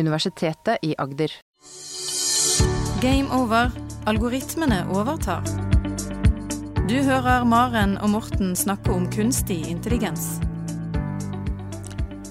Universitetet 0.00 0.80
i 0.82 0.94
Agder. 0.98 1.32
Game 3.00 3.28
over. 3.32 3.70
Algoritmene 4.08 4.82
overtar. 4.96 5.44
Du 6.88 6.96
hører 7.04 7.44
Maren 7.44 7.98
og 8.00 8.10
Morten 8.10 8.56
snakke 8.56 8.90
om 8.90 9.04
kunstig 9.12 9.60
intelligens. 9.70 10.40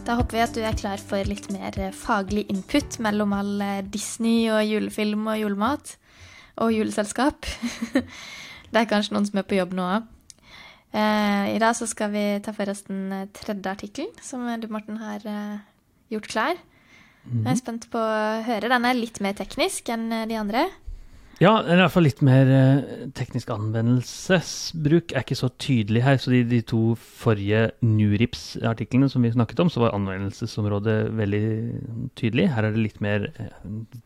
Da 0.03 0.17
håper 0.17 0.35
vi 0.35 0.41
at 0.43 0.55
du 0.57 0.63
er 0.65 0.77
klar 0.77 1.01
for 1.01 1.21
litt 1.29 1.51
mer 1.53 1.75
faglig 1.93 2.47
input 2.49 2.97
mellom 3.05 3.35
all 3.37 3.63
Disney 3.93 4.49
og 4.49 4.65
julefilm 4.65 5.27
og 5.29 5.37
julemat. 5.39 5.93
Og 6.59 6.73
juleselskap. 6.73 7.45
Det 8.71 8.81
er 8.81 8.89
kanskje 8.89 9.15
noen 9.15 9.29
som 9.29 9.39
er 9.39 9.47
på 9.47 9.57
jobb 9.57 9.77
nå 9.77 9.85
òg. 9.85 10.09
I 10.89 11.59
dag 11.61 11.77
så 11.77 11.85
skal 11.89 12.09
vi 12.13 12.23
ta 12.41 12.53
for 12.57 12.69
oss 12.73 12.81
den 12.87 13.29
tredje 13.37 13.69
artikkelen 13.69 14.11
som 14.25 14.43
du, 14.57 14.65
Morten, 14.73 14.97
har 14.97 15.21
gjort 16.09 16.29
klar. 16.29 16.59
Jeg 17.29 17.51
er 17.53 17.59
spent 17.59 17.89
på 17.93 18.01
å 18.01 18.43
høre. 18.45 18.71
Den 18.71 18.85
er 18.89 18.97
litt 18.97 19.19
mer 19.23 19.35
teknisk 19.37 19.91
enn 19.93 20.09
de 20.29 20.37
andre. 20.39 20.67
Ja, 21.39 21.53
eller 21.61 21.77
i 21.77 21.83
hvert 21.85 21.93
fall 21.93 22.03
litt 22.03 22.21
mer 22.25 22.49
eh, 22.51 23.03
teknisk 23.15 23.51
anvendelsesbruk 23.53 25.13
er 25.13 25.23
ikke 25.23 25.37
så 25.39 25.47
tydelig 25.55 26.01
her. 26.03 26.17
Så 26.19 26.33
de, 26.33 26.41
de 26.43 26.59
to 26.67 26.81
forrige 26.99 27.69
Nurips-artiklene 27.79 29.07
som 29.11 29.23
vi 29.23 29.31
snakket 29.31 29.61
om, 29.63 29.71
så 29.71 29.85
var 29.85 29.95
anvendelsesområdet 29.95 30.97
veldig 31.15 31.43
tydelig. 32.19 32.49
Her 32.51 32.67
er 32.67 32.75
det 32.75 32.83
litt 32.89 32.99
mer 33.03 33.29
eh, 33.39 33.53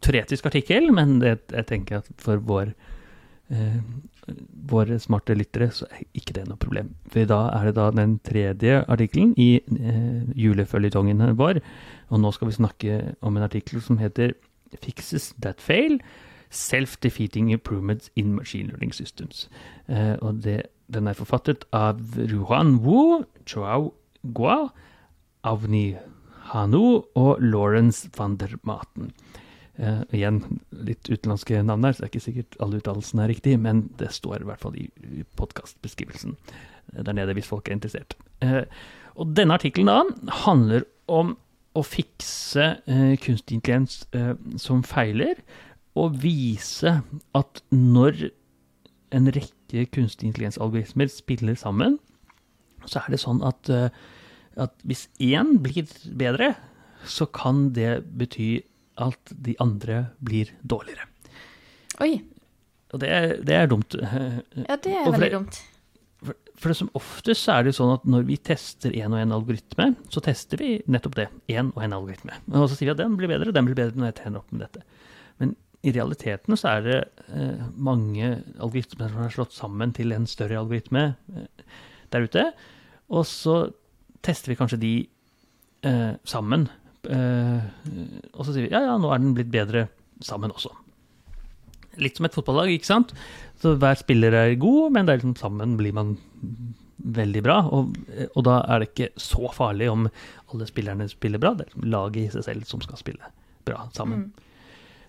teoretisk 0.05 0.51
artikkel, 0.51 0.91
men 0.93 1.17
det, 1.23 1.39
jeg 1.49 1.69
tenker 1.71 2.03
at 2.03 2.13
for 2.21 2.37
vår 2.37 2.69
eh, 2.69 2.92
våre 4.71 4.99
smarte 4.99 5.35
lyttere, 5.35 5.69
så 5.71 5.87
er 5.91 6.05
ikke 6.15 6.35
det 6.37 6.45
noe 6.47 6.59
problem. 6.59 6.93
For 7.11 7.27
da 7.29 7.41
er 7.53 7.69
det 7.69 7.75
da 7.77 7.89
den 7.91 8.17
tredje 8.25 8.83
artikkelen 8.87 9.33
i 9.37 9.57
eh, 9.59 10.21
juleføljetongen 10.39 11.25
vår. 11.39 11.59
Og 12.09 12.21
nå 12.23 12.31
skal 12.31 12.49
vi 12.49 12.57
snakke 12.57 12.99
om 13.21 13.37
en 13.37 13.43
artikkel 13.43 13.81
som 13.81 13.99
heter 13.99 14.33
'Fixes 14.73 15.33
that 15.41 15.59
fail'. 15.59 15.99
Self-defeating 16.49 17.51
improvements 17.51 18.11
in 18.15 18.35
machine 18.35 18.67
learning 18.67 18.93
systems. 18.93 19.49
Eh, 19.89 20.15
og 20.21 20.43
det, 20.43 20.63
den 20.93 21.07
er 21.07 21.13
forfattet 21.13 21.65
av 21.73 21.99
Ruhan 22.15 22.77
Wu, 22.77 23.25
Chow 23.45 23.93
Gua, 24.33 24.69
Avni 25.43 25.97
Hanu 26.53 27.03
og 27.15 27.41
Lawrence 27.41 28.09
van 28.17 28.37
der 28.37 28.55
Maten. 28.63 29.11
Uh, 29.73 30.03
igjen 30.13 30.35
litt 30.85 31.07
utenlandske 31.09 31.57
navn 31.65 31.87
her, 31.87 31.95
så 31.95 32.03
det 32.03 32.05
er 32.05 32.11
ikke 32.11 32.27
sikkert 32.27 32.55
alle 32.61 32.77
uttalelsene 32.77 33.23
er 33.23 33.31
riktig, 33.31 33.55
men 33.57 33.87
det 33.97 34.11
står 34.13 34.43
i 34.43 34.45
hvert 34.45 34.61
fall 34.61 34.75
i, 34.77 34.83
podkastbeskrivelsen 35.39 36.35
der 36.93 37.15
nede 37.17 37.33
hvis 37.33 37.47
folk 37.49 37.65
er 37.65 37.73
interessert. 37.79 38.13
Uh, 38.45 38.67
og 39.17 39.31
denne 39.33 39.55
artikkelen 39.57 40.11
handler 40.45 40.85
om 41.09 41.31
å 41.73 41.81
fikse 41.81 42.67
uh, 42.85 43.15
kunstig 43.23 43.57
intelligens 43.57 44.03
som 44.61 44.83
feiler, 44.85 45.41
og 45.97 46.19
vise 46.21 46.99
at 47.33 47.61
når 47.73 48.27
en 49.13 49.31
rekke 49.33 49.87
kunstig 49.93 50.29
intelligens-algoritmer 50.29 51.09
spiller 51.09 51.57
sammen, 51.57 51.97
så 52.85 53.01
er 53.01 53.13
det 53.13 53.21
sånn 53.21 53.41
at, 53.45 53.69
at 54.57 54.73
hvis 54.89 55.05
én 55.21 55.55
blir 55.65 55.89
bedre, 56.17 56.51
så 57.05 57.25
kan 57.29 57.67
det 57.77 58.03
bety 58.17 58.63
at 59.01 59.33
de 59.45 59.55
andre 59.63 60.07
blir 60.23 60.53
dårligere. 60.61 61.07
Oi. 62.03 62.17
Og 62.93 63.01
det 63.01 63.09
er, 63.09 63.29
det 63.41 63.55
er 63.57 63.69
dumt. 63.69 63.95
Ja, 64.69 64.77
det 64.77 64.93
er 64.93 65.09
veldig 65.09 65.31
dumt. 65.33 65.59
For, 66.23 66.37
for 66.55 66.71
det 66.71 66.77
som 66.79 66.91
oftest 66.97 67.49
er 67.51 67.65
det 67.65 67.73
sånn 67.75 67.95
at 67.95 68.05
når 68.07 68.27
vi 68.29 68.37
tester 68.37 68.93
én 68.95 69.11
og 69.11 69.19
én 69.19 69.33
algoritme, 69.35 69.89
så 70.13 70.21
tester 70.23 70.61
vi 70.61 70.75
nettopp 70.85 71.17
det. 71.19 71.27
Én 71.51 71.73
og 71.73 71.81
én 71.83 71.95
algoritme. 71.95 72.37
Og 72.53 72.69
så 72.69 72.77
sier 72.77 72.91
vi 72.91 72.95
at 72.95 73.01
den 73.01 73.17
blir 73.19 73.31
bedre, 73.31 73.55
den 73.55 73.69
blir 73.69 73.77
bedre 73.79 73.97
når 73.97 74.11
jeg 74.11 74.19
tjener 74.21 74.43
opp 74.43 74.53
med 74.53 74.65
dette. 74.67 74.85
Men 75.41 75.55
i 75.83 75.91
realiteten 75.91 76.59
så 76.59 76.75
er 76.77 76.85
det 76.85 76.99
eh, 77.33 77.65
mange 77.75 78.29
algoritmer 78.55 79.09
som 79.09 79.23
har 79.25 79.33
slått 79.33 79.57
sammen 79.57 79.91
til 79.95 80.13
en 80.15 80.29
større 80.29 80.61
algoritme 80.61 81.09
eh, 81.33 81.65
der 82.13 82.29
ute. 82.29 82.45
Og 83.11 83.25
så 83.27 83.57
tester 84.23 84.53
vi 84.53 84.59
kanskje 84.61 84.79
de 84.79 84.93
eh, 85.83 86.13
sammen 86.29 86.69
og 87.03 88.45
så 88.45 88.53
sier 88.53 88.67
vi 88.67 88.71
ja, 88.71 88.79
ja, 88.85 88.95
nå 88.99 89.09
er 89.11 89.19
den 89.19 89.33
blitt 89.35 89.51
bedre 89.53 89.87
sammen 90.23 90.53
også. 90.53 90.71
Litt 92.01 92.17
som 92.17 92.25
et 92.25 92.35
fotballag, 92.35 92.71
ikke 92.73 92.89
sant? 92.89 93.11
Så 93.61 93.75
hver 93.79 93.99
spiller 93.99 94.33
er 94.35 94.55
god, 94.61 94.93
men 94.95 95.09
liksom, 95.11 95.35
sammen 95.37 95.75
blir 95.77 95.93
man 95.95 96.15
veldig 97.03 97.43
bra. 97.45 97.59
Og, 97.75 97.95
og, 98.31 98.41
da 98.47 98.59
er 98.71 98.81
det 98.81 98.89
ikke 98.91 99.09
så 99.21 99.51
farlig 99.53 99.89
om 99.91 100.07
alle 100.53 100.67
spillerne 100.69 101.07
spiller 101.11 101.41
bra. 101.41 101.53
Det 101.57 101.65
er 101.65 101.71
liksom 101.71 101.89
laget 101.93 102.21
i 102.23 102.33
seg 102.35 102.47
selv 102.47 102.67
som 102.69 102.83
skal 102.83 102.99
spille 103.01 103.31
bra 103.67 103.87
sammen. 103.95 104.27
Mm. 104.27 104.51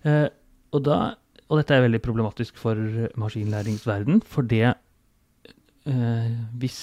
Uh, 0.05 0.29
og, 0.75 0.81
da, 0.87 0.99
og, 1.49 1.59
dette 1.61 1.77
er 1.77 1.87
veldig 1.87 2.03
problematisk 2.05 2.59
for 2.61 2.79
maskinlæringsverden, 3.21 4.21
for 4.29 4.47
det 4.47 4.75
uh, 4.75 6.31
Hvis 6.61 6.81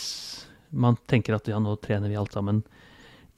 man 0.71 0.97
tenker 1.11 1.35
at 1.35 1.47
ja, 1.51 1.59
nå 1.59 1.75
trener 1.83 2.09
vi 2.09 2.17
alt 2.17 2.33
sammen 2.33 2.63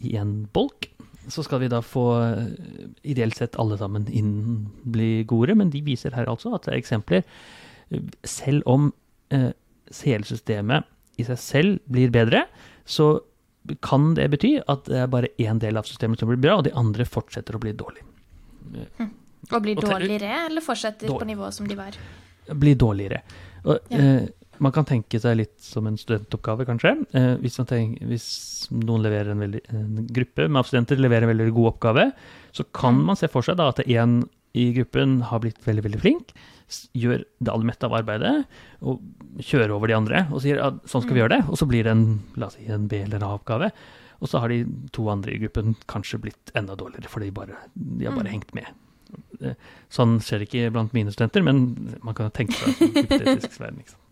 i 0.03 0.15
en 0.19 0.43
bolk, 0.53 0.89
så 1.31 1.43
skal 1.45 1.61
vi 1.63 1.71
da 1.71 1.81
få 1.85 2.05
eh, 2.21 2.87
ideelt 3.13 3.37
sett 3.39 3.57
alle 3.61 3.77
sammen 3.79 4.07
inn 4.11 4.33
bli 4.83 5.23
gode, 5.29 5.55
men 5.59 5.71
de 5.73 5.83
viser 5.85 6.15
her 6.17 6.31
altså 6.31 6.55
at 6.57 6.67
det 6.67 6.73
er 6.73 6.81
eksempler. 6.81 7.23
Selv 8.27 8.65
om 8.69 8.91
eh, 9.33 9.51
hele 10.03 10.27
systemet 10.27 10.89
i 11.21 11.27
seg 11.27 11.39
selv 11.39 11.93
blir 11.93 12.11
bedre, 12.13 12.45
så 12.85 13.15
kan 13.85 14.11
det 14.17 14.27
bety 14.33 14.57
at 14.67 14.87
det 14.89 15.03
er 15.05 15.11
bare 15.11 15.31
én 15.39 15.61
del 15.61 15.79
av 15.79 15.87
systemet 15.87 16.19
som 16.19 16.31
blir 16.31 16.41
bra, 16.41 16.57
og 16.59 16.65
de 16.67 16.73
andre 16.75 17.05
fortsetter 17.07 17.55
å 17.55 17.61
bli 17.63 17.75
dårlig. 17.77 18.03
Mm. 18.99 19.11
Og 19.51 19.59
blir 19.63 19.79
dårligere, 19.79 20.45
eller 20.47 20.63
fortsetter 20.63 21.07
dårlig. 21.07 21.19
på 21.19 21.29
nivået 21.29 21.55
som 21.55 21.67
de 21.67 21.77
var? 21.77 21.97
Blir 22.59 22.75
dårligere. 22.79 23.21
Og, 23.63 23.77
ja. 23.91 23.99
eh, 23.99 24.31
man 24.63 24.73
kan 24.75 24.87
tenke 24.87 25.19
seg 25.19 25.37
litt 25.39 25.57
som 25.63 25.87
en 25.89 25.97
studentoppgave, 25.99 26.65
kanskje. 26.67 26.95
Eh, 27.17 27.33
hvis, 27.43 27.59
tenker, 27.59 28.07
hvis, 28.09 28.27
noen 28.73 29.03
leverer 29.05 29.33
en, 29.33 29.43
veldig, 29.43 29.61
en, 29.73 30.05
gruppe 30.15 30.47
med 30.47 30.69
studenter 30.69 31.01
leverer 31.01 31.27
en 31.27 31.33
veldig 31.33 31.51
god 31.55 31.69
oppgave, 31.73 32.07
så 32.55 32.65
kan 32.75 32.99
mm. 32.99 33.05
man 33.11 33.19
se 33.19 33.29
for 33.31 33.45
seg 33.45 33.59
da, 33.59 33.71
at 33.73 33.83
en 33.83 34.21
i 34.53 34.67
gruppen 34.75 35.17
har 35.31 35.41
blitt 35.41 35.63
veldig 35.65 35.83
veldig 35.87 36.01
flink, 36.03 36.35
gjør 36.93 37.23
det 37.23 37.51
aller 37.51 37.67
meste 37.67 37.87
av 37.87 37.95
arbeidet 37.97 38.31
og 38.85 39.01
kjører 39.43 39.73
over 39.75 39.89
de 39.89 39.97
andre 39.97 40.23
og 40.31 40.41
sier 40.41 40.61
at 40.63 40.77
sånn 40.89 41.03
skal 41.03 41.15
vi 41.15 41.19
mm. 41.19 41.23
gjøre 41.23 41.33
det, 41.35 41.41
og 41.49 41.59
så 41.59 41.67
blir 41.69 41.85
det 41.85 41.93
en, 41.93 42.05
la 42.39 42.49
oss 42.49 42.57
si, 42.57 42.67
en 42.71 42.87
B- 42.89 43.03
eller 43.03 43.25
A-oppgave. 43.25 43.73
Og 44.23 44.29
så 44.31 44.39
har 44.39 44.53
de 44.53 44.61
to 44.95 45.09
andre 45.11 45.33
i 45.33 45.41
gruppen 45.41 45.73
kanskje 45.91 46.21
blitt 46.23 46.53
enda 46.55 46.77
dårligere, 46.79 47.11
for 47.11 47.25
de, 47.25 47.33
bare, 47.35 47.57
de 47.73 48.07
har 48.07 48.15
bare 48.15 48.29
mm. 48.29 48.35
hengt 48.37 48.53
med. 48.55 48.69
Eh, 49.43 49.57
sånn 49.91 50.15
skjer 50.23 50.41
det 50.41 50.47
ikke 50.47 50.71
blant 50.77 50.95
mine 50.95 51.11
studenter, 51.11 51.43
men 51.45 51.65
man 52.05 52.15
kan 52.17 52.31
tenke 52.33 52.55
seg 52.55 52.71
en 52.71 52.95
hypotetisk 53.01 53.59
verden. 53.63 53.81
Liksom. 53.83 54.02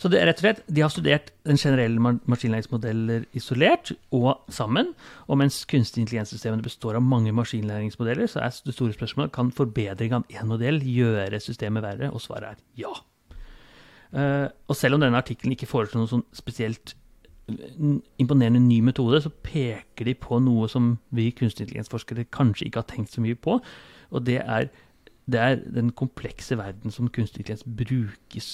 Så 0.00 0.08
det 0.08 0.22
rett 0.24 0.40
og 0.40 0.44
slett, 0.46 0.62
de 0.66 0.82
har 0.84 0.92
studert 0.92 1.28
den 1.44 1.58
generelle 1.60 2.14
maskinlæringsmodeller 2.30 3.26
isolert 3.36 3.92
og 4.16 4.46
sammen. 4.52 4.94
Og 5.28 5.40
mens 5.42 5.62
kunstig 5.68 6.04
intelligenssystemene 6.04 6.64
består 6.64 6.96
av 6.96 7.04
mange 7.04 7.34
maskinlæringsmodeller, 7.36 8.30
så 8.30 8.40
er 8.46 8.56
det 8.64 8.74
store 8.76 8.96
spørsmålet 8.96 9.34
kan 9.36 9.52
forbedring 9.52 10.16
av 10.16 10.26
én 10.32 10.48
modell 10.48 10.80
gjøre 10.84 11.42
systemet 11.42 11.84
verre, 11.84 12.10
og 12.10 12.24
svaret 12.24 12.54
er 12.54 12.64
ja. 12.86 12.94
Uh, 14.10 14.48
og 14.66 14.74
selv 14.74 14.96
om 14.96 15.04
denne 15.04 15.20
artikkelen 15.20 15.54
ikke 15.54 15.68
foreslår 15.70 16.00
noen 16.00 16.10
sånn 16.10 16.24
spesielt 16.34 16.96
eh, 17.46 18.00
imponerende 18.18 18.58
ny 18.64 18.80
metode, 18.82 19.20
så 19.22 19.30
peker 19.30 20.08
de 20.08 20.16
på 20.18 20.40
noe 20.42 20.66
som 20.72 20.96
vi 21.14 21.28
kunstig 21.30 21.68
intelligensforskere 21.68 22.26
kanskje 22.34 22.66
ikke 22.66 22.82
har 22.82 22.88
tenkt 22.90 23.14
så 23.14 23.22
mye 23.22 23.38
på. 23.38 23.60
Og 24.10 24.26
det 24.26 24.40
er, 24.42 24.66
det 25.30 25.44
er 25.44 25.62
den 25.62 25.92
komplekse 25.94 26.58
verden 26.58 26.90
som 26.90 27.12
kunstig 27.12 27.44
intelligens 27.44 27.68
brukes 27.68 28.50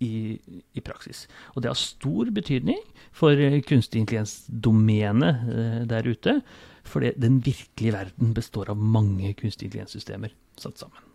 i, 0.00 0.38
i, 0.72 0.80
praksis. 0.84 1.26
Og 1.54 1.62
det 1.62 1.70
har 1.70 1.78
stor 1.78 2.30
betydning 2.34 2.80
for 3.16 3.36
eh, 3.36 3.60
kunstig 3.66 4.02
intelligens-domenet 4.04 5.46
eh, 5.52 5.78
der 5.90 6.08
ute. 6.08 6.40
For 6.88 7.04
den 7.04 7.40
virkelige 7.44 7.94
verden 7.94 8.34
består 8.36 8.72
av 8.72 8.80
mange 8.80 9.34
kunstig 9.38 9.68
intelligens-systemer 9.68 10.32
satt 10.60 10.80
sammen. 10.80 11.08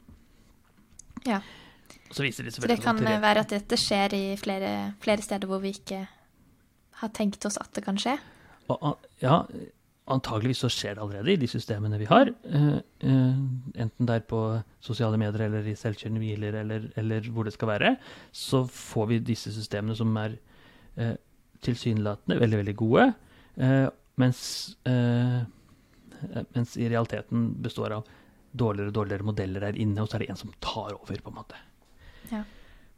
Ja. 1.26 1.42
Så, 2.12 2.24
det, 2.24 2.54
så 2.54 2.68
det 2.70 2.78
kan 2.84 3.00
være 3.02 3.42
at 3.42 3.52
dette 3.52 3.78
skjer 3.80 4.14
i 4.14 4.26
flere, 4.40 4.94
flere, 5.02 5.24
steder 5.26 5.50
hvor 5.50 5.60
vi 5.64 5.74
ikke 5.74 6.06
har 7.02 7.12
tenkt 7.16 7.46
oss 7.50 7.58
at 7.60 7.74
det 7.76 7.84
kan 7.86 7.98
skje? 8.00 8.14
Og, 8.72 9.02
ja, 9.22 9.42
antageligvis 10.12 10.62
så 10.62 10.70
skjer 10.70 10.96
det 10.96 11.04
allerede 11.04 11.34
i 11.34 11.40
de 11.42 11.48
systemene 11.50 11.98
vi 11.98 12.08
har. 12.10 12.30
Uh, 12.46 12.78
uh, 13.06 13.38
enten 13.82 14.08
det 14.08 14.18
er 14.20 14.26
på 14.30 14.42
sosiale 14.84 15.18
medier 15.22 15.48
eller 15.48 15.66
i 15.66 15.78
selvkjørende 15.78 16.22
biler 16.22 16.60
eller, 16.62 16.90
eller, 17.00 17.30
hvor 17.34 17.48
det 17.48 17.56
skal 17.56 17.72
være. 17.74 17.96
Så 18.32 18.66
får 18.70 19.10
vi 19.12 19.22
disse 19.32 19.54
systemene 19.56 19.98
som 19.98 20.14
er 20.22 20.38
uh, 21.02 21.16
tilsynelatende 21.66 22.40
veldig, 22.42 22.60
veldig 22.62 22.76
gode. 22.78 23.08
Mens, 24.20 24.40
mens, 24.84 26.74
i 26.76 26.90
realiteten 26.92 27.46
består 27.64 27.96
av 27.96 28.10
dårligere 28.52 28.92
og 28.92 28.98
dårligere 28.98 29.26
modeller 29.26 29.64
der 29.64 29.80
inne, 29.80 30.04
og 30.04 30.12
så 30.12 30.18
er 30.18 30.26
det 30.26 30.28
en 30.34 30.42
som 30.44 30.52
tar 30.62 30.92
over, 30.92 31.22
på 31.24 31.32
en 31.32 31.38
måte. 31.40 31.62
Ja. 32.30 32.44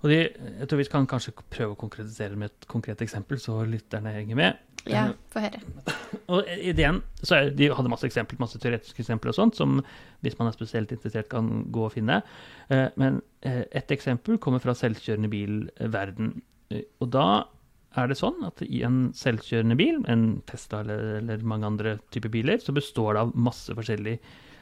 Og 0.01 0.09
de, 0.12 0.18
jeg 0.25 0.68
tror 0.68 0.81
vi 0.81 0.88
kan 0.89 1.07
kanskje 1.09 1.36
prøve 1.38 1.77
å 1.77 1.80
konkretisere 1.80 2.36
med 2.36 2.50
et 2.50 2.68
konkret 2.69 3.01
eksempel, 3.06 3.39
så 3.39 3.62
lytterne 3.69 4.18
henger 4.18 4.42
med. 4.42 4.67
Ja, 4.88 5.07
få 5.33 5.41
høre. 5.44 5.59
Og 6.31 6.47
ideen, 6.62 7.01
så 7.24 7.35
er, 7.35 7.50
De 7.56 7.69
hadde 7.74 7.91
masse 7.91 8.07
eksempler, 8.07 8.39
masse 8.39 8.59
teoretiske 8.62 9.03
eksempler 9.03 9.33
og 9.33 9.38
sånt, 9.38 9.57
som 9.59 9.81
hvis 10.24 10.38
man 10.39 10.50
er 10.50 10.56
spesielt 10.56 10.91
interessert 10.95 11.29
kan 11.31 11.65
gå 11.74 11.88
og 11.88 11.94
finne. 11.95 12.21
Eh, 12.69 12.88
men 13.00 13.21
ett 13.41 13.68
et 13.75 13.94
eksempel 13.97 14.39
kommer 14.44 14.63
fra 14.63 14.75
selvkjørende 14.77 15.31
bil-verden. 15.31 16.33
Eh, 16.71 16.85
og 17.01 17.12
da 17.15 17.27
er 17.97 18.12
det 18.12 18.19
sånn 18.19 18.44
at 18.45 18.62
i 18.65 18.83
en 18.85 19.12
selvkjørende 19.18 19.77
bil, 19.79 20.01
en 20.12 20.41
Tesla 20.50 20.83
eller, 20.85 21.06
eller 21.21 21.45
mange 21.47 21.69
andre 21.69 21.97
typer 22.13 22.31
biler, 22.33 22.62
så 22.62 22.75
består 22.75 23.15
det 23.15 23.25
av 23.25 23.35
masse 23.35 23.73
forskjellige 23.73 24.19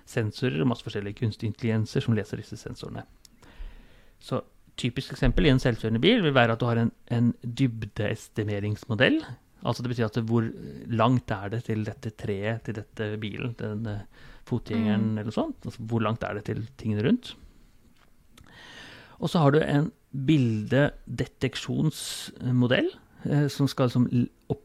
sensorer 0.09 0.61
og 0.61 0.69
masse 0.69 0.85
forskjellige 0.85 1.19
kunstige 1.23 1.51
intelligenser 1.51 2.05
som 2.05 2.15
leser 2.17 2.41
disse 2.41 2.59
sensorene. 2.61 3.05
Så 4.21 4.43
typisk 4.79 5.15
eksempel 5.15 5.47
i 5.47 5.53
en 5.53 5.61
selvkjørende 5.61 6.03
bil 6.03 6.21
vil 6.23 6.35
være 6.35 6.55
at 6.55 6.61
du 6.61 6.67
har 6.69 6.79
en, 6.79 6.91
en 7.11 7.33
dybdeestimeringsmodell 7.41 9.21
Altså 9.65 9.81
det 9.81 9.89
betyr 9.91 10.07
at 10.07 10.17
hvor 10.29 10.43
langt 10.93 11.31
er 11.33 11.49
det 11.55 11.61
til 11.65 11.79
dette 11.87 12.09
treet, 12.13 12.61
til 12.67 12.75
dette 12.77 13.03
bilen, 13.21 13.55
til 13.57 13.67
denne 13.73 13.95
fotgjengeren 14.45 15.07
mm. 15.15 15.19
eller 15.23 15.33
sånt? 15.33 15.59
Altså 15.65 15.81
hvor 15.89 16.01
langt 16.05 16.21
er 16.27 16.33
det 16.37 16.43
til 16.51 16.59
tingene 16.77 17.05
rundt? 17.07 17.25
Og 19.17 19.27
så 19.31 19.37
har 19.41 19.49
du 19.55 19.59
en 19.63 19.87
bildedeteksjonsmodell 20.27 22.89
eh, 23.25 23.47
som 23.51 23.67
skal 23.71 23.85
liksom, 23.89 24.05
opp, 24.53 24.64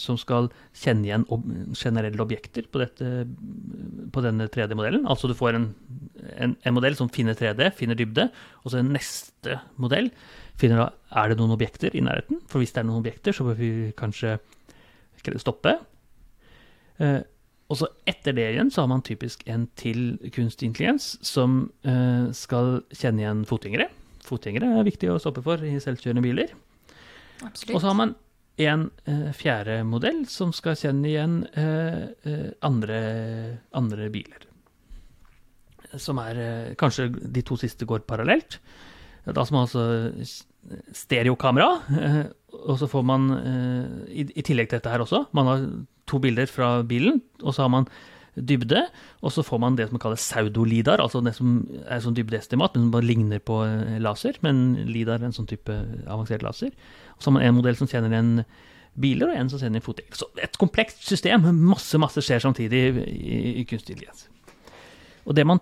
som 0.00 0.18
skal 0.18 0.48
kjenne 0.76 1.06
igjen 1.06 1.24
ob 1.32 1.44
generelle 1.78 2.22
objekter 2.22 2.66
på, 2.70 2.80
dette, 2.82 3.24
på 4.12 4.22
denne 4.24 4.48
3D-modellen. 4.50 5.06
Altså 5.10 5.30
du 5.30 5.34
får 5.38 5.58
en, 5.58 5.66
en, 6.36 6.54
en, 6.56 6.74
modell 6.76 6.96
som 6.98 7.10
finner 7.12 7.38
3D, 7.38 7.70
finner 7.78 7.98
dybde, 7.98 8.28
og 8.64 8.72
så 8.72 8.80
en 8.80 8.92
neste 8.94 9.60
modell 9.80 10.10
finner 10.60 10.82
da 10.82 10.88
er 11.22 11.30
det 11.30 11.40
noen 11.40 11.54
objekter 11.54 11.94
i 11.96 12.02
nærheten. 12.04 12.42
For 12.50 12.62
hvis 12.62 12.74
det 12.74 12.82
er 12.82 12.88
noen 12.88 13.02
objekter, 13.02 13.36
så 13.36 13.46
bør 13.46 13.58
vi 13.60 13.70
kanskje 13.98 14.38
stoppe. 15.40 15.76
Eh, 17.00 17.20
og 17.70 17.78
så 17.78 17.86
etter 18.08 18.34
det 18.34 18.48
igjen 18.50 18.70
så 18.72 18.82
har 18.82 18.90
man 18.90 19.04
typisk 19.06 19.44
en 19.50 19.68
til 19.78 20.16
kunstig 20.34 20.70
intelligens 20.70 21.12
som 21.26 21.68
eh, 21.86 22.30
skal 22.34 22.80
kjenne 22.90 23.22
igjen 23.22 23.44
fotgjengere. 23.46 23.86
Fotgjengere 24.26 24.72
er 24.80 24.88
viktig 24.88 25.12
å 25.12 25.20
stoppe 25.22 25.44
for 25.44 25.62
i 25.64 25.76
selvkjørende 25.82 26.24
biler. 26.24 26.50
Absolutt. 27.46 27.76
Og 27.76 27.78
så 27.78 27.86
har 27.92 27.96
man 28.00 28.16
en 28.60 28.90
eh, 29.08 29.30
fjerde 29.36 29.80
modell 29.88 30.24
som 30.28 30.52
skal 30.56 30.78
kjenne 30.78 31.08
igjen 31.08 31.36
eh, 31.56 32.10
eh, 32.28 32.48
andre, 32.66 33.00
andre, 33.76 34.10
biler. 34.12 34.46
Som 35.96 36.20
er 36.22 36.40
eh, 36.40 36.74
Kanskje 36.80 37.08
de 37.10 37.44
to 37.46 37.58
siste 37.60 37.88
går 37.88 38.04
parallelt. 38.08 38.58
Da 39.24 39.44
som 39.46 39.62
altså 39.62 39.84
stereokamera. 40.96 41.70
Eh, 41.96 42.22
og 42.66 42.76
så 42.80 42.88
får 42.90 43.04
man, 43.06 43.28
i, 44.10 44.24
i 44.26 44.42
tillegg 44.44 44.68
til 44.68 44.80
dette 44.80 44.90
her 44.90 45.00
også, 45.04 45.22
man 45.38 45.46
har 45.48 45.60
to 46.10 46.18
bilder 46.20 46.50
fra 46.50 46.80
bilen, 46.82 47.20
og 47.44 47.54
så 47.54 47.62
har 47.62 47.70
man 47.72 47.86
dybde, 48.46 48.82
og 49.20 49.34
så 49.34 49.44
får 49.46 49.60
man 49.62 49.76
det 49.78 49.88
som 49.90 50.00
kalles 50.02 50.24
pseudolidar, 50.24 51.02
altså 51.02 51.22
det 51.24 51.34
som 51.36 51.60
er 51.86 52.02
sånn 52.04 52.16
dybdeestimat, 52.16 52.74
men 52.74 52.86
som 52.86 52.94
bare 52.94 53.08
ligner 53.08 53.42
på 53.44 53.60
eh, 53.66 53.98
laser. 54.02 54.38
Men 54.46 54.62
lidar 54.88 55.20
er 55.20 55.30
en 55.30 55.36
sånn 55.36 55.48
type 55.50 55.76
avansert 56.06 56.44
laser. 56.46 56.74
Og 57.16 57.22
så 57.22 57.30
har 57.30 57.38
man 57.38 57.46
en 57.46 57.56
modell 57.58 57.78
som 57.78 57.90
kjenner 57.90 58.16
en 58.18 58.32
biler, 59.00 59.30
og 59.30 59.38
en 59.38 59.50
som 59.52 59.62
sender 59.62 59.84
fotgjengere. 59.84 60.18
Så 60.18 60.28
et 60.42 60.60
komplekst 60.60 61.06
system. 61.06 61.46
Masse, 61.62 61.98
masse 62.02 62.24
skjer 62.26 62.42
samtidig 62.42 62.84
i, 63.06 63.40
i 63.62 63.66
kunstig 63.68 63.96
intelligens. 63.96 64.26
Og 65.28 65.36
det 65.36 65.46
man 65.46 65.60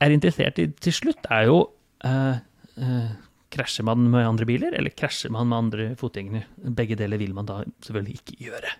er 0.00 0.14
interessert 0.14 0.58
i 0.60 0.70
til 0.80 0.96
slutt, 0.96 1.28
er 1.30 1.48
jo 1.50 1.58
eh, 2.06 2.38
eh, 2.80 3.10
Krasjer 3.50 3.82
man 3.82 4.04
med 4.12 4.22
andre 4.22 4.46
biler, 4.46 4.74
eller 4.78 4.94
krasjer 4.94 5.32
man 5.34 5.48
med 5.50 5.56
andre 5.56 5.86
fotgjengere? 5.98 6.46
Begge 6.70 6.94
deler 6.94 7.18
vil 7.18 7.32
man 7.34 7.48
da 7.48 7.64
selvfølgelig 7.82 8.20
ikke 8.20 8.36
gjøre. 8.46 8.74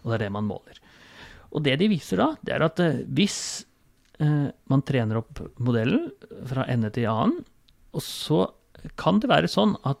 Og 0.00 0.06
det 0.08 0.14
er 0.16 0.22
det 0.24 0.30
man 0.32 0.46
måler. 0.48 0.78
Og 1.50 1.62
det 1.66 1.76
de 1.80 1.88
viser 1.90 2.16
da, 2.20 2.28
det 2.46 2.52
er 2.54 2.62
at 2.66 2.80
eh, 2.82 3.02
hvis 3.10 3.38
eh, 4.22 4.48
man 4.70 4.82
trener 4.86 5.16
opp 5.22 5.40
modellen 5.62 6.10
fra 6.48 6.62
ende 6.70 6.90
til 6.94 7.06
annen, 7.10 7.44
og 7.90 8.02
så 8.06 8.40
kan 9.00 9.20
det 9.20 9.28
være 9.28 9.48
sånn 9.50 9.74
at 9.88 10.00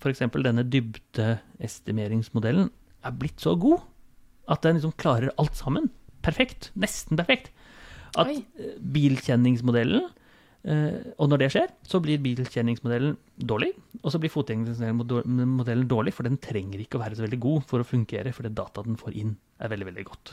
f.eks. 0.00 0.22
denne 0.34 0.64
dybdeestimeringsmodellen 0.72 2.68
er 3.06 3.12
blitt 3.14 3.40
så 3.44 3.52
god 3.60 3.80
at 4.50 4.62
den 4.64 4.74
liksom 4.78 4.98
klarer 4.98 5.34
alt 5.42 5.56
sammen. 5.58 5.90
Perfekt. 6.26 6.70
Nesten 6.78 7.16
perfekt. 7.18 7.46
At 8.16 8.26
Oi. 8.30 8.44
bilkjenningsmodellen 8.80 10.04
Uh, 10.66 11.14
og 11.22 11.28
når 11.30 11.44
det 11.44 11.48
skjer, 11.54 11.68
så 11.86 12.00
blir 12.02 12.18
bilkjenningsmodellen 12.24 13.12
dårlig. 13.38 13.68
Og 14.02 14.10
så 14.10 14.18
blir 14.18 14.32
fotgjengermodellen 14.34 15.86
dårlig, 15.86 16.14
for 16.16 16.26
den 16.26 16.40
trenger 16.42 16.82
ikke 16.82 16.98
å 16.98 17.04
være 17.04 17.18
så 17.18 17.22
veldig 17.22 17.38
god 17.44 17.68
for 17.70 17.82
å 17.82 17.86
fungere, 17.86 18.32
for 18.34 18.48
det 18.48 18.56
data 18.58 18.82
den 18.82 18.98
får 18.98 19.14
inn, 19.14 19.36
er 19.62 19.70
veldig, 19.70 19.86
veldig 19.92 20.06
godt. 20.08 20.32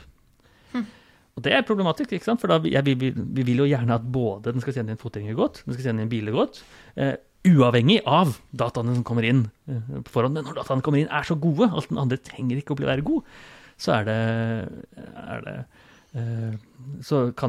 Hm. 0.74 0.86
Og 1.34 1.46
det 1.46 1.54
er 1.56 1.66
problematisk, 1.66 2.12
ikke 2.14 2.28
sant? 2.28 2.42
for 2.42 2.52
da, 2.52 2.60
jeg, 2.70 2.86
vi, 2.86 3.10
vi, 3.10 3.46
vil 3.46 3.64
jo 3.64 3.70
gjerne 3.70 3.96
at 3.98 4.06
både 4.06 4.54
den 4.54 4.62
skal 4.62 4.76
kjenne 4.76 4.94
igjen 4.94 5.02
fotgjengere 5.02 5.38
godt, 5.40 5.64
den 5.66 5.74
skal 5.74 5.88
kjenne 5.88 6.04
igjen 6.04 6.12
biler 6.12 6.36
godt, 6.36 6.60
eh, 6.94 7.16
uavhengig 7.50 8.04
av 8.06 8.36
dataene 8.56 8.94
som 8.96 9.08
kommer 9.08 9.26
inn 9.28 9.42
uh, 9.68 9.98
på 10.06 10.14
forhånd. 10.14 10.38
Men 10.38 10.46
når 10.48 10.62
dataene 10.62 10.86
kommer 10.86 11.02
inn 11.02 11.10
er 11.12 11.26
så 11.28 11.36
gode 11.36 11.68
at 11.74 11.90
den 11.90 12.00
andre 12.00 12.22
trenger 12.22 12.62
ikke 12.62 12.76
å 12.76 12.80
bli 12.80 12.88
være 12.88 13.04
god, 13.04 13.34
så 13.82 13.98
er 13.98 14.06
det, 14.08 14.20
er 15.26 15.44
det 15.44 15.58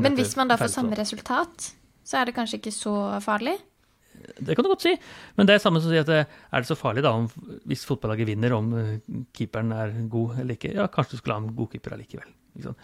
Men 0.00 0.16
hvis 0.16 0.34
man 0.40 0.50
da 0.50 0.56
får 0.58 0.72
samme 0.72 0.96
resultat? 0.98 1.68
så 2.04 2.20
er 2.20 2.28
det 2.28 2.36
kanskje 2.36 2.60
ikke 2.60 2.74
så 2.74 2.94
farlig? 3.24 3.56
Det 4.14 4.54
kan 4.54 4.64
du 4.64 4.70
godt 4.70 4.84
si, 4.84 4.94
men 5.36 5.48
det 5.48 5.56
er 5.56 5.62
samme 5.62 5.80
som 5.82 5.90
å 5.90 5.92
si 5.92 6.00
at 6.00 6.10
eh, 6.12 6.28
er 6.54 6.62
det 6.62 6.68
så 6.68 6.76
farlig 6.78 7.02
da 7.04 7.12
om, 7.16 7.26
hvis 7.68 7.84
fotballaget 7.88 8.28
vinner, 8.30 8.54
om 8.56 8.70
eh, 8.78 8.92
keeperen 9.36 9.72
er 9.74 9.92
god 10.10 10.38
eller 10.40 10.56
ikke? 10.56 10.72
Ja, 10.76 10.86
kanskje 10.92 11.16
du 11.16 11.20
skulle 11.20 11.36
ha 11.36 11.42
en 11.42 11.56
god 11.56 11.72
keeper 11.72 11.96
allikevel. 11.96 12.30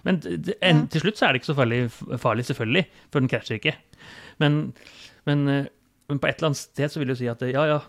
Men 0.07 0.21
en, 0.61 0.87
til 0.91 1.05
slutt 1.05 1.21
så 1.21 1.27
er 1.27 1.33
det 1.33 1.43
ikke 1.43 1.53
så 1.53 1.59
farlig, 1.59 1.83
farlig 2.23 2.47
selvfølgelig, 2.49 2.87
for 3.13 3.23
den 3.23 3.31
krasjer 3.31 3.61
ikke. 3.61 3.77
Men, 4.43 4.61
men, 5.29 5.45
eh, 5.49 5.69
men, 6.11 6.19
på 6.19 6.31
et 6.31 6.41
eller 6.41 6.51
annet 6.51 6.63
sted 6.63 6.91
så 6.91 7.03
vil 7.03 7.13
du 7.13 7.19
si 7.19 7.29
at 7.31 7.43
ja, 7.47 7.67
ja, 7.71 7.81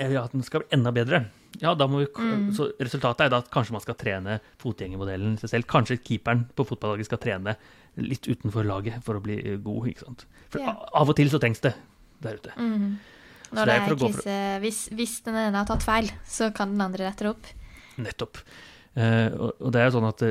ja 0.00 0.24
den 0.32 0.46
skal 0.46 0.64
bli 0.64 0.72
enda 0.74 0.92
bedre. 0.94 1.26
Ja, 1.62 1.72
da 1.78 1.86
må 1.90 2.02
vi, 2.02 2.08
mm. 2.12 2.48
Så 2.54 2.68
resultatet 2.78 3.26
er 3.26 3.32
da 3.32 3.40
at 3.42 3.50
kanskje 3.52 3.74
man 3.74 3.82
skal 3.82 3.96
trene 3.98 4.38
fotgjengermodellen 4.62 5.38
seg 5.40 5.52
selv. 5.54 5.68
Kanskje 5.70 5.98
keeperen 6.02 6.46
på 6.54 6.66
fotballaget 6.68 7.08
skal 7.08 7.22
trene 7.22 7.54
litt 7.98 8.28
utenfor 8.28 8.66
laget 8.66 9.00
for 9.06 9.18
å 9.18 9.22
bli 9.22 9.38
god. 9.64 9.88
ikke 9.90 10.04
sant? 10.04 10.26
For 10.52 10.62
ja. 10.62 10.74
av 10.74 11.10
og 11.10 11.16
til 11.18 11.30
så 11.32 11.40
trengs 11.42 11.62
det 11.64 11.74
der 12.22 12.38
ute. 12.38 12.54
Mm. 12.58 12.98
Når 13.48 13.70
det 13.70 13.74
er, 13.74 13.84
det 13.86 13.94
er 13.94 14.00
krise, 14.02 14.38
hvis, 14.62 14.80
hvis, 14.92 15.14
den 15.24 15.38
ene 15.40 15.62
har 15.62 15.68
tatt 15.68 15.86
feil, 15.86 16.10
så 16.28 16.50
kan 16.54 16.74
den 16.74 16.84
andre 16.84 17.08
rette 17.08 17.30
opp. 17.30 17.48
Nettopp. 17.98 18.42
Uh, 18.98 19.30
og, 19.32 19.50
og, 19.56 19.68
det 19.72 19.80
er 19.80 19.88
jo 19.88 19.94
sånn 19.96 20.08
at 20.08 20.24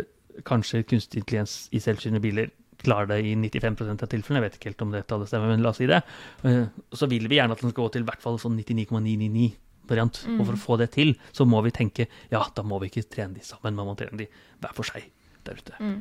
kanskje 0.45 0.86
kunstig 0.88 1.24
intelligens 1.24 1.68
i 1.72 1.81
selvkjørende 1.84 2.24
biler 2.24 2.51
klarer 2.84 3.09
det 3.09 3.21
i 3.26 3.35
95% 3.35 4.04
av 4.06 4.09
tilfellene. 4.11 4.44
Jeg 4.44 4.45
vet 4.45 4.57
ikke 4.59 4.69
helt 4.71 4.83
om 4.85 4.92
det 4.94 5.06
tallet 5.09 5.30
stemmer, 5.31 5.50
men 5.50 5.64
la 5.66 5.71
oss 5.73 5.80
si 5.81 5.88
det. 5.90 6.02
Uh, 6.44 6.68
så 6.94 7.09
vil 7.09 7.26
vi 7.30 7.40
gjerne 7.40 7.57
at 7.57 7.64
den 7.64 7.73
skal 7.73 7.88
gå 7.88 7.94
til 7.95 8.06
i 8.06 8.09
hvert 8.09 8.21
fall 8.21 8.38
sånn 8.42 8.59
99,999 8.59 9.47
variant. 9.90 10.19
Mm. 10.28 10.42
Og 10.42 10.50
for 10.50 10.57
å 10.57 10.61
få 10.66 10.78
det 10.83 10.92
til, 10.97 11.16
så 11.35 11.47
må 11.50 11.64
vi 11.66 11.73
tenke 11.76 12.07
ja, 12.33 12.44
da 12.54 12.66
må 12.68 12.80
vi 12.83 12.92
ikke 12.92 13.07
trene 13.09 13.38
de 13.38 13.45
sammen, 13.45 13.78
man 13.78 13.90
må 13.90 13.97
trene 14.00 14.19
de 14.19 14.30
hver 14.61 14.78
for 14.78 14.88
seg 14.88 15.09
der 15.47 15.57
ute. 15.57 15.80
Mm. 15.81 15.97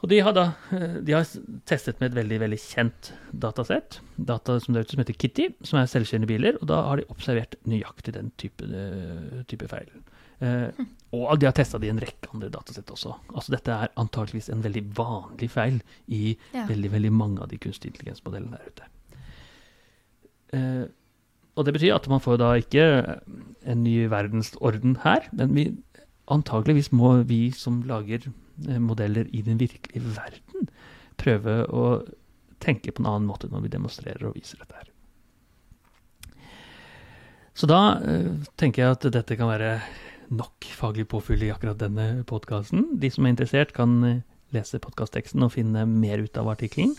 Og 0.00 0.08
de 0.08 0.20
har, 0.24 0.32
da, 0.32 0.46
eh, 0.72 0.94
de 1.04 1.12
har 1.12 1.26
testet 1.68 1.98
med 2.00 2.10
et 2.10 2.20
veldig 2.22 2.38
veldig 2.40 2.58
kjent 2.62 3.10
datasett, 3.36 3.98
data 4.16 4.56
som, 4.62 4.72
det 4.76 4.86
som 4.88 5.02
heter 5.02 5.18
Kitty, 5.20 5.50
som 5.66 5.80
er 5.80 5.90
selvkjørende 5.92 6.30
biler. 6.30 6.56
Og 6.62 6.70
da 6.70 6.78
har 6.86 7.00
de 7.00 7.08
observert 7.12 7.58
nøyaktig 7.68 8.14
den 8.16 8.30
type, 8.40 8.64
uh, 8.64 9.42
type 9.50 9.68
feil. 9.68 9.90
Uh, 10.40 10.70
og 11.12 11.40
de 11.40 11.48
har 11.48 11.54
testa 11.56 11.80
det 11.80 11.88
i 11.88 11.92
en 11.92 12.00
rekke 12.00 12.30
andre 12.32 12.48
datasett 12.54 12.90
også. 12.94 13.12
Altså 13.34 13.52
Dette 13.56 13.74
er 13.74 13.92
antakeligvis 14.00 14.48
en 14.52 14.62
veldig 14.64 14.84
vanlig 14.96 15.50
feil 15.52 15.80
i 16.06 16.36
ja. 16.54 16.64
veldig 16.68 16.92
veldig 16.92 17.10
mange 17.12 17.42
av 17.42 17.50
de 17.50 17.58
kunstig 17.60 17.90
intelligens-modellene 17.90 18.56
der 18.56 18.70
ute. 18.70 18.86
Eh, 20.54 20.84
og 21.58 21.66
det 21.66 21.74
betyr 21.74 21.96
at 21.96 22.06
man 22.08 22.22
får 22.22 22.38
da 22.38 22.52
ikke 22.62 22.84
en 23.66 23.82
ny 23.82 23.96
verdensorden 24.12 25.00
her, 25.02 25.26
men 25.34 25.56
vi, 25.58 25.66
antageligvis 26.30 26.92
må 26.94 27.16
vi 27.26 27.42
som 27.58 27.82
lager 27.90 28.30
Eh, 28.68 28.78
modeller 28.78 29.26
i 29.32 29.42
den 29.42 29.60
virkelige 29.60 30.04
verden 30.16 30.68
prøve 31.20 31.62
å 31.72 31.84
tenke 32.60 32.92
på 32.92 33.02
en 33.02 33.08
annen 33.08 33.28
måte 33.28 33.48
når 33.48 33.64
vi 33.64 33.72
demonstrerer 33.72 34.26
og 34.28 34.36
viser 34.36 34.60
dette 34.60 34.76
her. 34.76 34.88
Så 37.56 37.68
da 37.68 37.80
uh, 38.00 38.36
tenker 38.60 38.84
jeg 38.84 38.96
at 38.96 39.06
dette 39.12 39.36
kan 39.36 39.50
være 39.50 39.80
nok 40.30 40.66
faglig 40.78 41.08
påfyll 41.10 41.42
i 41.42 41.50
akkurat 41.50 41.80
denne 41.80 42.22
podkasten. 42.28 42.86
De 43.02 43.10
som 43.10 43.26
er 43.26 43.34
interessert, 43.34 43.74
kan 43.76 43.96
uh, 44.04 44.20
lese 44.54 44.78
podkastteksten 44.82 45.42
og 45.46 45.54
finne 45.56 45.86
mer 45.86 46.22
ut 46.22 46.38
av 46.38 46.48
artikkelen. 46.54 46.94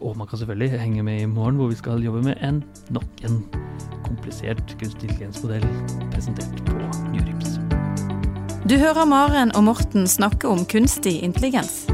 Og 0.00 0.16
man 0.16 0.26
kan 0.28 0.38
selvfølgelig 0.40 0.80
henge 0.80 1.02
med 1.04 1.20
i 1.20 1.28
morgen, 1.28 1.56
hvor 1.60 1.68
vi 1.68 1.76
skal 1.76 2.04
jobbe 2.04 2.22
med 2.24 2.34
en 2.40 2.64
nok 2.90 3.24
en 3.28 3.44
komplisert 4.06 4.78
kunstig 4.80 5.10
intelligensmodell 5.10 5.66
presentert 6.12 6.64
på 6.66 6.72
Newrips. 7.12 7.48
Du 8.68 8.74
hører 8.80 9.04
Maren 9.04 9.56
og 9.56 9.64
Morten 9.64 10.08
snakke 10.08 10.48
om 10.48 10.64
kunstig 10.64 11.22
intelligens. 11.22 11.86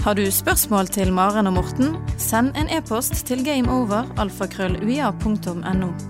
Har 0.00 0.14
du 0.14 0.30
spørsmål 0.30 0.86
til 0.86 1.12
Maren 1.12 1.46
og 1.46 1.52
Morten, 1.52 1.96
send 2.18 2.56
en 2.56 2.68
e-post 2.72 3.26
til 3.26 3.44
gameover.alfakrølluia.no. 3.44 6.09